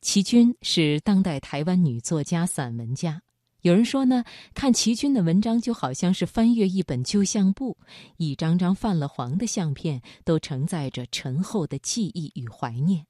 [0.00, 3.20] 齐君是当代台湾女作家、散文家。
[3.62, 4.22] 有人说呢，
[4.54, 7.76] 看齐君的文章就好像是翻阅一本旧相簿，
[8.16, 13.04] 一张张泛了黄的相片都承载着沉厚的记忆与怀念，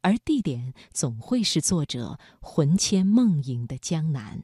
[0.00, 4.42] 而地点总会是作者魂牵梦萦的江南。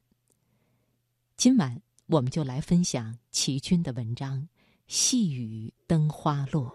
[1.37, 4.39] 今晚我们就来分享齐君的文章
[4.87, 6.73] 《细雨灯花落》。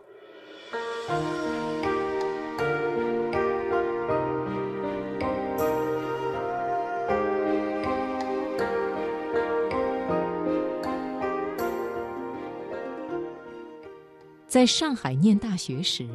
[14.54, 16.08] 在上海念大学时，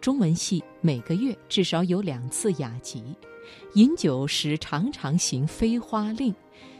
[0.00, 3.04] 中文系每个月至少有两次雅集，
[3.74, 6.34] 饮酒时常常行飞花令，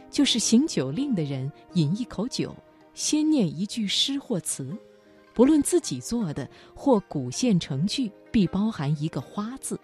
[0.09, 2.55] 就是行酒令的人饮一口酒，
[2.95, 4.75] 先念一句诗或词，
[5.35, 9.79] 不论自己做的或古现成句，必包含一个花字，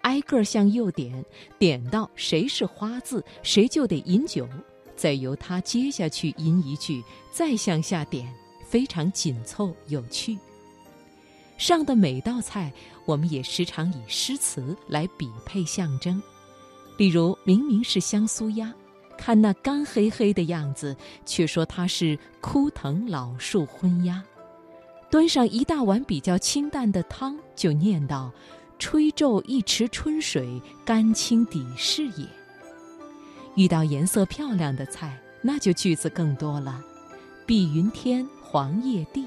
[0.00, 1.22] 挨个向右点，
[1.58, 4.48] 点到谁是花字，谁就得饮酒，
[4.96, 10.38] 再由他接下去吟一句，再向下点，非常紧凑有趣。
[11.60, 12.72] 上的每道菜，
[13.04, 16.20] 我们也时常以诗词来比配象征。
[16.96, 18.72] 例如，明明是香酥鸭，
[19.18, 24.24] 看那干黑黑的样子，却说它是枯藤老树昏鸦。
[25.10, 28.32] 端上一大碗比较清淡的汤，就念道
[28.80, 32.26] ：“吹皱一池春水，甘清底是也。”
[33.54, 36.82] 遇到颜色漂亮的菜，那就句子更多了
[37.44, 39.26] ：“碧云天，黄叶地。”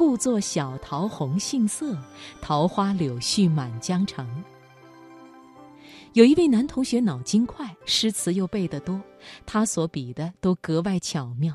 [0.00, 1.94] 故作小桃红杏色，
[2.40, 4.26] 桃花柳絮满江城。
[6.14, 8.98] 有一位男同学脑筋快，诗词又背得多，
[9.44, 11.54] 他所比的都格外巧妙。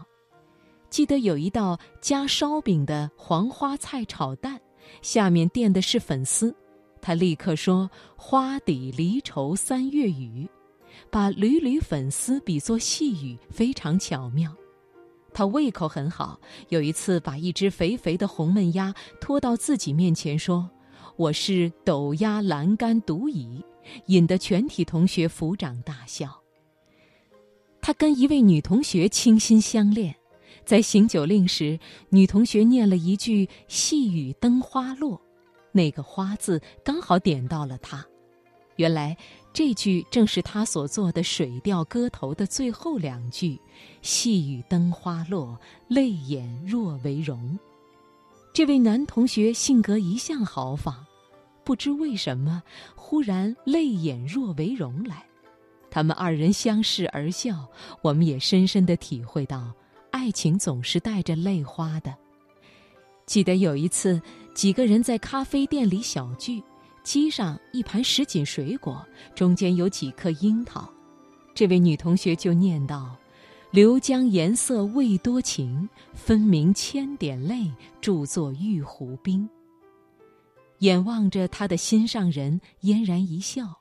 [0.92, 4.62] 记得有一道加烧饼的黄花菜炒蛋，
[5.02, 6.56] 下面垫的是粉丝，
[7.02, 10.48] 他立刻说“花底离愁三月雨”，
[11.10, 14.56] 把缕缕粉丝比作细雨，非常巧妙。
[15.36, 20.70] 他胃口很好，有一次把一只肥肥的红焖鸭拖到自己面前，说
[21.18, 23.62] ：“我是斗鸭栏杆独倚”，
[24.08, 26.42] 引得全体同学抚掌大笑。
[27.82, 30.16] 他跟一位女同学倾心相恋，
[30.64, 35.22] 在行酒令时，女同学念了一句“细雨灯花落”，
[35.74, 38.06] 那个“花”字刚好点到了他。
[38.78, 39.18] 原来。
[39.56, 43.58] 这句正是他所做的《水调歌头》的最后两句
[44.04, 45.58] ：“细雨灯花落，
[45.88, 47.58] 泪眼若为荣。”
[48.54, 50.94] 这位男同学性格一向豪放，
[51.64, 52.62] 不知为什么
[52.96, 55.26] 忽然泪眼若为荣来。
[55.90, 57.66] 他们二人相视而笑，
[58.02, 59.72] 我们也深深的体会到，
[60.12, 62.14] 爱情总是带着泪花的。
[63.26, 64.22] 记得有一次，
[64.54, 66.62] 几个人在咖啡店里小聚。
[67.06, 69.06] 机上一盘什锦水果，
[69.36, 70.92] 中间有几颗樱桃。
[71.54, 73.16] 这位女同学就念道
[73.70, 77.72] ：“流江颜色未多情，分明千点泪，
[78.02, 79.48] 铸作玉壶冰。”
[80.80, 83.78] 眼望着他的心上人，嫣然一笑。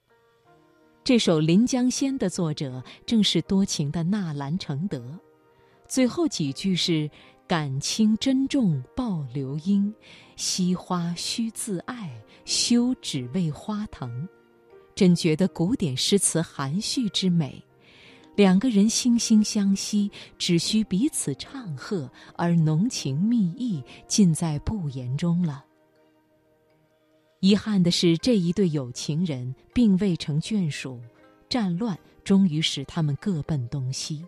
[1.02, 5.02] 这首《临江仙》的作者正是多情的纳兰承德。
[5.88, 7.10] 最后几句是。
[7.46, 9.92] 感情珍重报流莺，
[10.34, 12.10] 惜花须自爱，
[12.46, 14.26] 休只为花疼。
[14.94, 17.62] 真觉得古典诗词含蓄之美，
[18.34, 25.64] 两个人惺惺相惜，只需彼此唱和，而浓情蜜意尽在不言中了。
[27.40, 30.98] 遗憾的是，这一对有情人并未成眷属，
[31.50, 34.24] 战乱终于使他们各奔东西。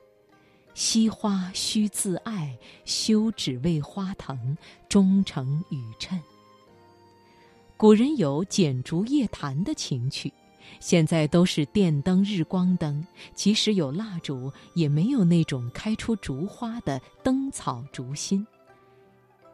[0.76, 2.54] 惜花须自爱，
[2.84, 4.54] 休只为花疼。
[4.90, 6.20] 终成雨衬。
[7.78, 10.30] 古人有剪烛夜谈的情趣，
[10.78, 13.02] 现在都是电灯、日光灯，
[13.34, 18.46] 即使有蜡烛，也没有那种开出烛花的灯草烛心。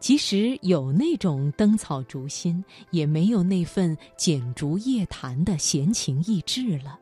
[0.00, 6.98] 即使有那种灯草烛心，也没有那份剪烛夜谈的闲情逸致了。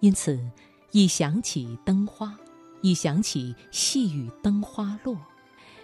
[0.00, 0.44] 因此，
[0.90, 2.36] 一想起灯花。
[2.82, 5.16] 一想起细雨灯花落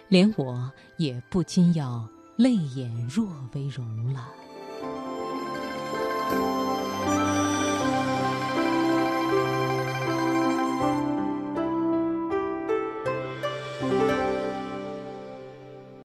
[0.07, 4.29] 连我也不禁要泪眼若为容了。